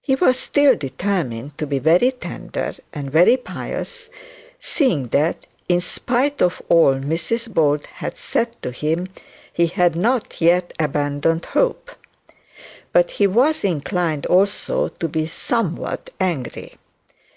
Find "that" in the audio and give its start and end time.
5.10-5.46